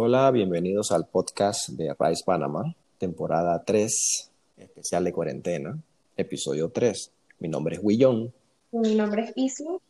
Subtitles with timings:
[0.00, 5.76] Hola, bienvenidos al podcast de Rise Panamá, temporada 3, especial de cuarentena,
[6.16, 7.10] episodio 3.
[7.40, 8.32] Mi nombre es Willón.
[8.70, 9.80] Mi nombre es Isu.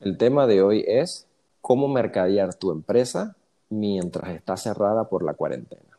[0.00, 1.26] El tema de hoy es
[1.60, 3.36] cómo mercadear tu empresa
[3.68, 5.98] mientras está cerrada por la cuarentena.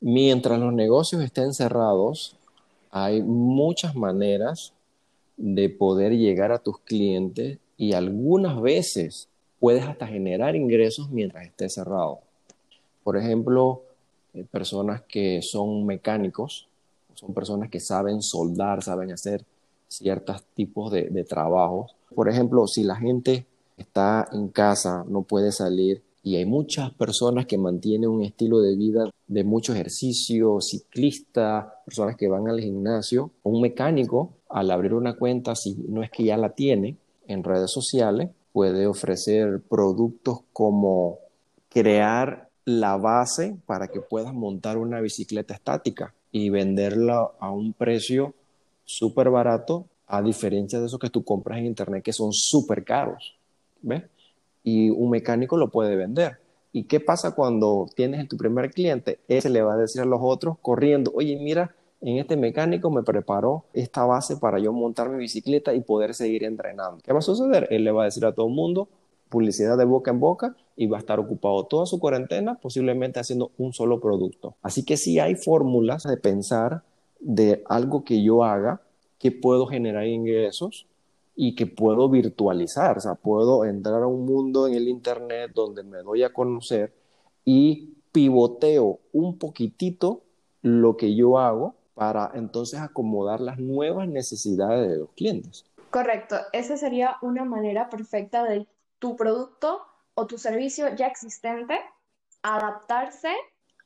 [0.00, 2.34] Mientras los negocios estén cerrados,
[2.90, 4.72] hay muchas maneras
[5.36, 9.28] de poder llegar a tus clientes y algunas veces
[9.60, 12.20] puedes hasta generar ingresos mientras esté cerrado.
[13.02, 13.82] Por ejemplo,
[14.34, 16.68] eh, personas que son mecánicos,
[17.14, 19.44] son personas que saben soldar, saben hacer
[19.88, 21.94] ciertos tipos de, de trabajos.
[22.14, 27.46] Por ejemplo, si la gente está en casa, no puede salir y hay muchas personas
[27.46, 33.30] que mantienen un estilo de vida de mucho ejercicio, ciclista, personas que van al gimnasio,
[33.42, 37.72] un mecánico al abrir una cuenta, si no es que ya la tiene en redes
[37.72, 41.18] sociales, puede ofrecer productos como
[41.68, 48.34] crear la base para que puedas montar una bicicleta estática y venderla a un precio
[48.84, 53.36] súper barato, a diferencia de esos que tú compras en internet que son súper caros.
[53.80, 54.04] ¿Ves?
[54.62, 56.38] Y un mecánico lo puede vender.
[56.72, 59.18] ¿Y qué pasa cuando tienes tu primer cliente?
[59.28, 63.02] Ese le va a decir a los otros corriendo, oye, mira, en este mecánico me
[63.02, 66.98] preparó esta base para yo montar mi bicicleta y poder seguir entrenando.
[67.02, 67.68] ¿Qué va a suceder?
[67.70, 68.88] Él le va a decir a todo el mundo
[69.32, 73.50] publicidad de boca en boca y va a estar ocupado toda su cuarentena posiblemente haciendo
[73.56, 74.56] un solo producto.
[74.62, 76.82] Así que sí hay fórmulas de pensar
[77.18, 78.82] de algo que yo haga
[79.18, 80.86] que puedo generar ingresos
[81.34, 85.82] y que puedo virtualizar, o sea, puedo entrar a un mundo en el Internet donde
[85.82, 86.92] me doy a conocer
[87.44, 90.20] y pivoteo un poquitito
[90.60, 95.64] lo que yo hago para entonces acomodar las nuevas necesidades de los clientes.
[95.90, 98.66] Correcto, esa sería una manera perfecta de
[99.02, 101.76] tu producto o tu servicio ya existente
[102.40, 103.34] adaptarse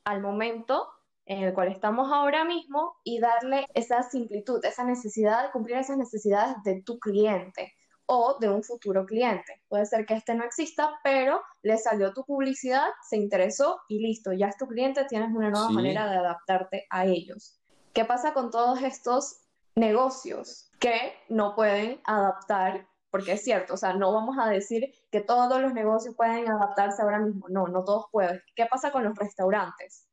[0.03, 0.87] al momento
[1.25, 5.97] en el cual estamos ahora mismo y darle esa simplitud, esa necesidad de cumplir esas
[5.97, 7.73] necesidades de tu cliente
[8.05, 9.63] o de un futuro cliente.
[9.67, 14.33] Puede ser que este no exista, pero le salió tu publicidad, se interesó y listo,
[14.33, 17.59] ya es tu cliente, tienes una nueva manera de adaptarte a ellos.
[17.91, 19.41] ¿Qué pasa con todos estos
[19.73, 22.87] negocios que no pueden adaptar?
[23.17, 27.01] Porque es cierto, o sea, no vamos a decir que todos los negocios pueden adaptarse
[27.01, 28.39] ahora mismo, no, no todos pueden.
[28.55, 30.07] ¿Qué pasa con los restaurantes?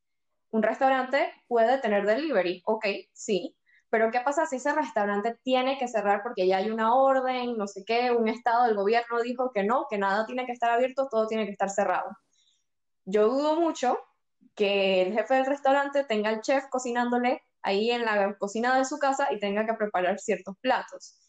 [0.50, 3.54] Un restaurante puede tener delivery, ok, sí,
[3.90, 7.66] pero ¿qué pasa si ese restaurante tiene que cerrar porque ya hay una orden, no
[7.66, 11.06] sé qué, un estado del gobierno dijo que no, que nada tiene que estar abierto,
[11.10, 12.08] todo tiene que estar cerrado?
[13.04, 13.98] Yo dudo mucho
[14.54, 18.98] que el jefe del restaurante tenga al chef cocinándole ahí en la cocina de su
[18.98, 21.20] casa y tenga que preparar ciertos platos.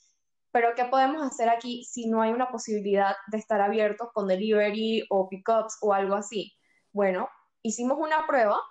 [0.56, 5.06] Pero ¿qué podemos hacer aquí si no hay una posibilidad de estar abiertos con delivery
[5.10, 6.54] o pickups o algo así?
[6.94, 7.28] Bueno,
[7.62, 8.62] hicimos una prueba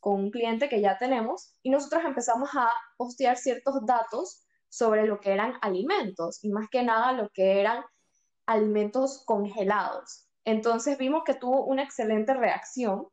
[0.00, 5.20] con un cliente que ya tenemos y nosotros empezamos a postear ciertos datos sobre lo
[5.20, 7.84] que eran alimentos y más que nada lo que eran
[8.46, 10.26] alimentos congelados.
[10.44, 13.06] Entonces vimos que tuvo una excelente reacción.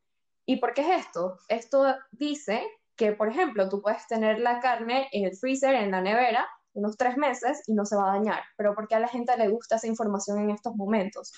[0.47, 1.37] ¿Y por qué es esto?
[1.47, 2.65] Esto dice
[2.95, 6.97] que, por ejemplo, tú puedes tener la carne en el freezer, en la nevera, unos
[6.97, 8.43] tres meses y no se va a dañar.
[8.57, 11.33] Pero ¿por qué a la gente le gusta esa información en estos momentos?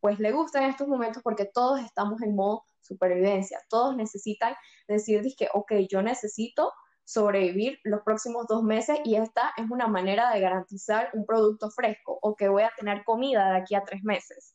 [0.00, 3.60] Pues le gusta en estos momentos porque todos estamos en modo supervivencia.
[3.68, 4.54] Todos necesitan
[4.86, 6.72] decir que, ok, yo necesito
[7.04, 12.18] sobrevivir los próximos dos meses y esta es una manera de garantizar un producto fresco
[12.22, 14.54] o que voy a tener comida de aquí a tres meses.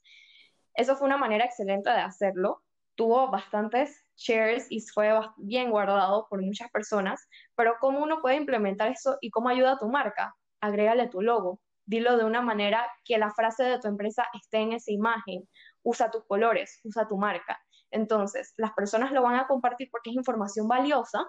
[0.74, 2.64] Eso fue una manera excelente de hacerlo.
[2.98, 8.92] Tuvo bastantes shares y fue bien guardado por muchas personas, pero ¿cómo uno puede implementar
[8.92, 10.36] eso y cómo ayuda a tu marca?
[10.62, 14.74] Agrégale tu logo, dilo de una manera que la frase de tu empresa esté en
[14.74, 15.48] esa imagen,
[15.84, 17.60] usa tus colores, usa tu marca.
[17.92, 21.24] Entonces, las personas lo van a compartir porque es información valiosa,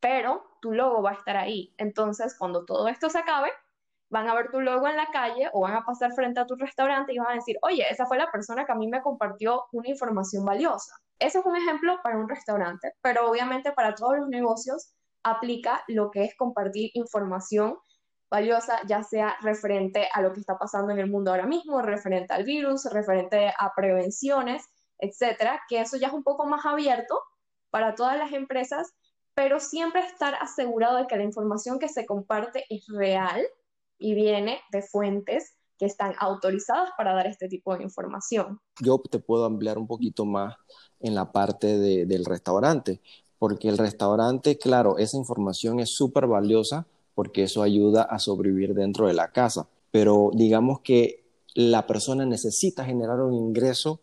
[0.00, 1.74] pero tu logo va a estar ahí.
[1.76, 3.50] Entonces, cuando todo esto se acabe,
[4.14, 6.54] van a ver tu logo en la calle o van a pasar frente a tu
[6.54, 9.64] restaurante y van a decir, oye, esa fue la persona que a mí me compartió
[9.72, 10.94] una información valiosa.
[11.18, 14.94] Ese es un ejemplo para un restaurante, pero obviamente para todos los negocios
[15.24, 17.76] aplica lo que es compartir información
[18.30, 22.34] valiosa, ya sea referente a lo que está pasando en el mundo ahora mismo, referente
[22.34, 24.64] al virus, referente a prevenciones,
[25.00, 27.20] etcétera, que eso ya es un poco más abierto
[27.70, 28.94] para todas las empresas,
[29.34, 33.44] pero siempre estar asegurado de que la información que se comparte es real
[34.04, 38.60] y viene de fuentes que están autorizadas para dar este tipo de información.
[38.82, 40.56] Yo te puedo ampliar un poquito más
[41.00, 43.00] en la parte del restaurante,
[43.38, 49.06] porque el restaurante, claro, esa información es súper valiosa porque eso ayuda a sobrevivir dentro
[49.06, 51.24] de la casa, pero digamos que
[51.54, 54.00] la persona necesita generar un ingreso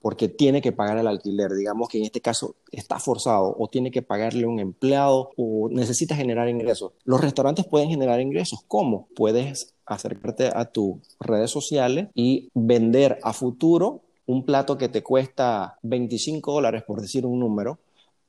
[0.00, 3.90] porque tiene que pagar el alquiler, digamos que en este caso está forzado o tiene
[3.90, 6.92] que pagarle un empleado o necesita generar ingresos.
[7.04, 8.60] Los restaurantes pueden generar ingresos.
[8.66, 9.08] ¿Cómo?
[9.14, 15.78] Puedes acercarte a tus redes sociales y vender a futuro un plato que te cuesta
[15.82, 17.80] 25 dólares, por decir un número,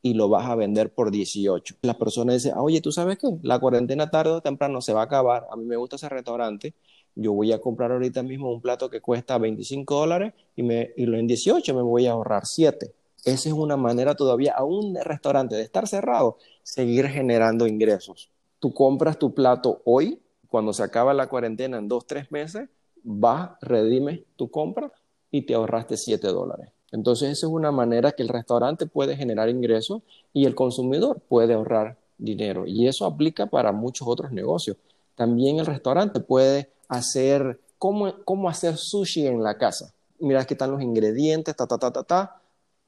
[0.02, 1.76] y lo vas a vender por 18.
[1.84, 3.28] La persona dice, oye, ¿tú sabes qué?
[3.44, 6.74] La cuarentena tarde o temprano se va a acabar, a mí me gusta ese restaurante,
[7.16, 11.06] yo voy a comprar ahorita mismo un plato que cuesta 25 dólares y, me, y
[11.06, 12.94] lo en 18 me voy a ahorrar 7.
[13.24, 18.30] Esa es una manera todavía, aún de restaurante, de estar cerrado, seguir generando ingresos.
[18.60, 22.70] Tú compras tu plato hoy, cuando se acaba la cuarentena en dos, tres meses,
[23.04, 24.92] vas, redimes tu compra
[25.30, 26.70] y te ahorraste 7 dólares.
[26.92, 30.02] Entonces, esa es una manera que el restaurante puede generar ingresos
[30.34, 32.66] y el consumidor puede ahorrar dinero.
[32.68, 34.78] Y eso aplica para muchos otros negocios.
[35.16, 39.94] También el restaurante puede hacer, ¿cómo, cómo hacer sushi en la casa?
[40.20, 42.42] Mira, aquí están los ingredientes, ta, ta, ta, ta, ta,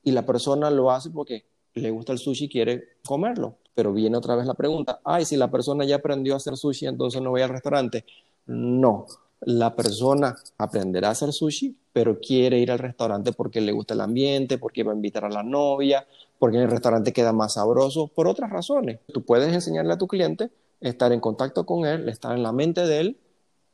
[0.04, 3.56] y la persona lo hace porque le gusta el sushi y quiere comerlo.
[3.74, 6.86] Pero viene otra vez la pregunta, ay, si la persona ya aprendió a hacer sushi,
[6.86, 8.04] entonces no voy al restaurante.
[8.46, 9.06] No,
[9.40, 14.02] la persona aprenderá a hacer sushi, pero quiere ir al restaurante porque le gusta el
[14.02, 16.06] ambiente, porque va a invitar a la novia,
[16.38, 19.00] porque en el restaurante queda más sabroso, por otras razones.
[19.14, 20.52] Tú puedes enseñarle a tu cliente,
[20.82, 23.18] estar en contacto con él, estar en la mente de él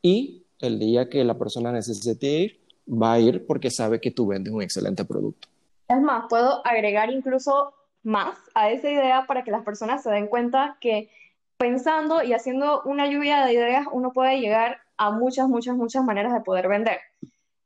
[0.02, 4.26] y el día que la persona necesite ir, va a ir porque sabe que tú
[4.26, 5.48] vendes un excelente producto.
[5.88, 10.26] Es más, puedo agregar incluso más a esa idea para que las personas se den
[10.26, 11.10] cuenta que
[11.58, 16.32] pensando y haciendo una lluvia de ideas, uno puede llegar a muchas, muchas, muchas maneras
[16.32, 16.98] de poder vender.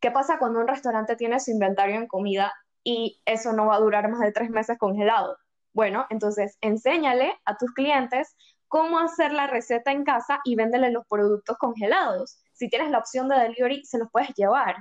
[0.01, 2.53] ¿Qué pasa cuando un restaurante tiene su inventario en comida
[2.83, 5.37] y eso no va a durar más de tres meses congelado?
[5.73, 8.37] Bueno, entonces enséñale a tus clientes
[8.75, 12.39] cómo hacer la receta en casa y véndele los productos congelados.
[12.55, 14.75] Si tienes la opción de delivery, se los puedes llevar.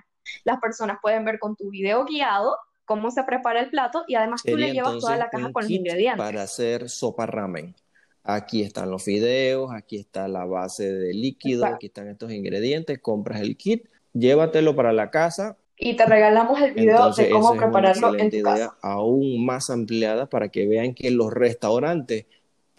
[0.45, 4.41] Las personas pueden ver con tu video guiado cómo se prepara el plato y además
[4.41, 6.17] tú le llevas toda la caja con los ingredientes.
[6.17, 7.75] Para hacer sopa ramen.
[8.23, 13.41] Aquí están los fideos, aquí está la base de líquido, aquí están estos ingredientes, compras
[13.41, 15.55] el kit, llévatelo para la casa.
[15.77, 18.75] Y te regalamos el video de cómo prepararlo en tu casa.
[18.81, 22.25] Aún más ampliada para que vean que los restaurantes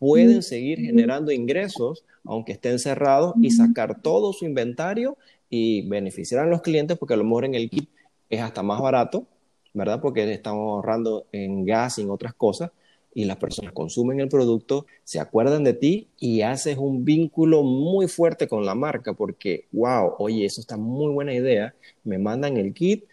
[0.04, 5.16] pueden seguir generando ingresos aunque estén cerrados y sacar todo su inventario
[5.48, 7.88] y beneficiar a los clientes porque a lo mejor en el kit
[8.28, 9.26] es hasta más barato,
[9.72, 10.02] ¿verdad?
[10.02, 12.70] Porque estamos ahorrando en gas y en otras cosas
[13.14, 18.06] y las personas consumen el producto, se acuerdan de ti y haces un vínculo muy
[18.06, 22.74] fuerte con la marca porque, wow, oye, eso está muy buena idea, me mandan el
[22.74, 23.04] kit,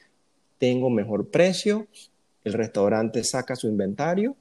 [0.58, 1.88] tengo mejor precio,
[2.44, 4.36] el restaurante saca su inventario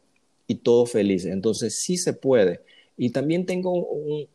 [0.51, 1.27] y todo feliz.
[1.27, 2.61] Entonces sí se puede.
[2.97, 3.87] Y también tengo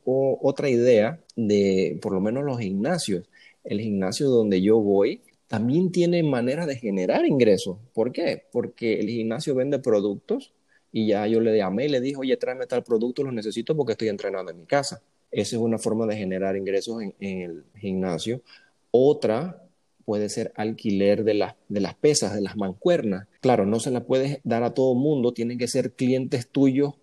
[0.06, 3.28] otra idea de, por lo menos los gimnasios.
[3.66, 7.78] El gimnasio donde yo voy también tiene manera de generar ingresos.
[7.94, 8.44] ¿Por qué?
[8.54, 10.54] Porque el gimnasio vende productos
[10.94, 13.92] y ya yo le llamé y le dije, oye, tráeme tal producto, lo necesito porque
[13.92, 15.02] estoy entrenando en mi casa.
[15.32, 18.42] Esa es una forma de generar ingresos en, el gimnasio.
[18.90, 19.65] Otra
[20.06, 23.28] puede ser alquiler de, de las pesas, de las mancuernas.
[23.42, 26.94] Claro, no se la puedes dar a todo mundo, tienen que ser clientes tuyos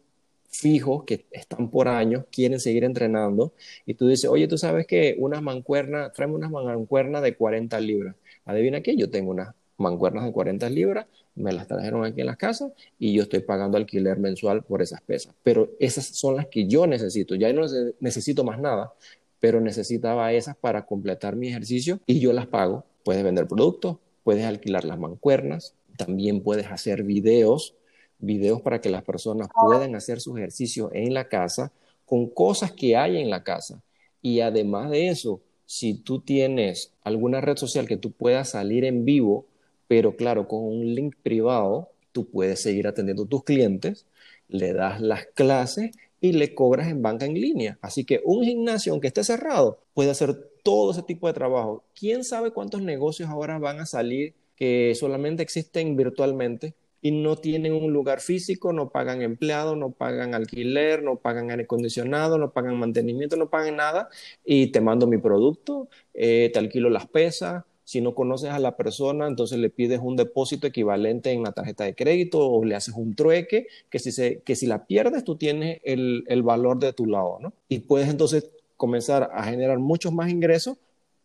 [0.53, 3.55] fijos que están por años, quieren seguir entrenando,
[3.87, 8.17] y tú dices, oye, tú sabes que unas mancuernas, tráeme unas mancuernas de 40 libras.
[8.45, 12.37] Adivina qué, yo tengo unas mancuernas de 40 libras, me las trajeron aquí en las
[12.37, 15.35] casas y yo estoy pagando alquiler mensual por esas pesas.
[15.43, 17.67] Pero esas son las que yo necesito, ya no
[18.01, 18.93] necesito más nada,
[19.41, 22.85] pero necesitaba esas para completar mi ejercicio y yo las pago.
[23.05, 27.75] Puedes vender productos, puedes alquilar las mancuernas, también puedes hacer videos,
[28.19, 31.73] videos para que las personas puedan hacer su ejercicio en la casa
[32.07, 33.83] con cosas que hay en la casa.
[34.21, 39.05] Y además de eso, si tú tienes alguna red social que tú puedas salir en
[39.05, 39.47] vivo
[39.93, 44.07] pero claro, con un link privado, tú puedes seguir atendiendo a tus clientes,
[44.49, 47.77] le das las clases y le cobras en banca en línea.
[47.83, 51.85] Así que un gimnasio, aunque esté cerrado, puede hacer todo ese tipo de trabajo.
[51.95, 57.73] ¿Quién sabe cuántos negocios ahora van a salir que solamente existen virtualmente y no tienen
[57.73, 62.79] un lugar físico, no pagan empleados, no pagan alquiler, no pagan aire acondicionado, no pagan
[62.79, 64.09] mantenimiento, no pagan nada
[64.45, 68.77] y te mando mi producto, eh, te alquilo las pesas, si no conoces a la
[68.77, 72.95] persona, entonces le pides un depósito equivalente en la tarjeta de crédito o le haces
[72.95, 76.93] un trueque, que si, se, que si la pierdes, tú tienes el, el valor de
[76.93, 77.53] tu lado, ¿no?
[77.69, 78.51] Y puedes entonces
[78.83, 80.77] comenzar a generar muchos más ingresos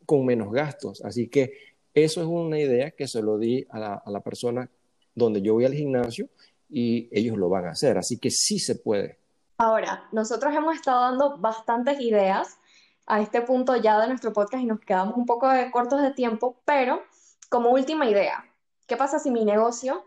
[0.05, 1.03] con menos gastos.
[1.03, 1.53] Así que
[1.91, 4.69] eso es una idea que se lo di a la, persona
[5.15, 6.29] donde yo voy al gimnasio
[6.69, 7.97] y ellos lo van a hacer.
[7.97, 9.17] Así que sí se puede.
[9.57, 12.59] Ahora, nosotros hemos estado dando bastantes ideas
[13.07, 16.61] a este punto ya de nuestro podcast y nos quedamos un poco cortos de tiempo,
[16.63, 17.01] pero
[17.49, 18.45] como última idea,
[18.85, 20.05] ¿qué pasa si mi negocio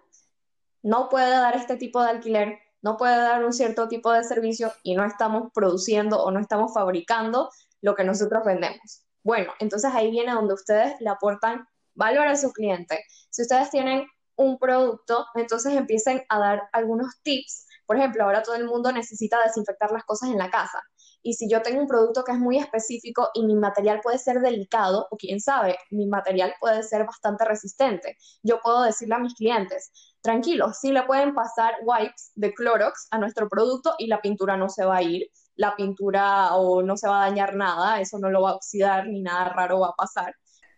[0.85, 4.73] no puede dar este tipo de alquiler, no puede dar un cierto tipo de servicio
[4.83, 9.05] y no estamos produciendo o no estamos fabricando lo que nosotros vendemos?
[9.23, 13.05] Bueno, entonces ahí viene donde ustedes le aportan valor a su cliente.
[13.31, 14.07] Si ustedes tienen
[14.37, 17.67] un producto, entonces empiecen a dar algunos tips.
[17.87, 20.81] Por ejemplo, ahora todo el mundo necesita desinfectar las cosas en la casa.
[21.23, 24.41] Y si yo tengo un producto que es muy específico y mi material puede ser
[24.41, 29.35] delicado, o quién sabe, mi material puede ser bastante resistente, yo puedo decirle a mis
[29.35, 34.57] clientes, tranquilos, sí le pueden pasar wipes de Clorox a nuestro producto y la pintura
[34.57, 38.19] no se va a ir, la pintura o no se va a dañar nada, eso
[38.19, 40.35] no lo va a oxidar ni nada raro va a pasar.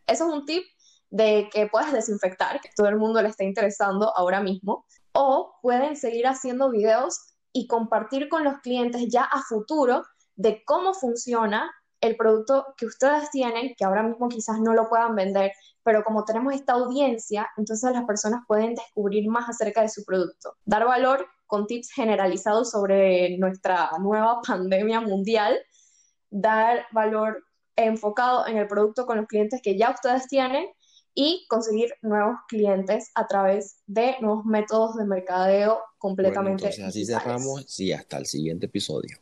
[0.06, 0.64] Eso es un tip
[1.10, 5.94] de que puedas desinfectar, que todo el mundo le está interesando ahora mismo, o pueden
[5.94, 7.18] seguir haciendo videos
[7.52, 10.02] y compartir con los clientes ya a futuro
[10.36, 11.70] de cómo funciona
[12.02, 15.52] el producto que ustedes tienen, que ahora mismo quizás no lo puedan vender,
[15.84, 20.56] pero como tenemos esta audiencia, entonces las personas pueden descubrir más acerca de su producto.
[20.64, 25.58] Dar valor con tips generalizados sobre nuestra nueva pandemia mundial,
[26.28, 27.44] dar valor
[27.76, 30.66] enfocado en el producto con los clientes que ya ustedes tienen
[31.14, 36.64] y conseguir nuevos clientes a través de nuevos métodos de mercadeo completamente.
[36.64, 39.18] entonces así cerramos y hasta el siguiente episodio.